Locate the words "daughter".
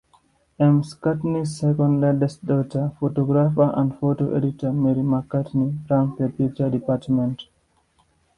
2.43-2.89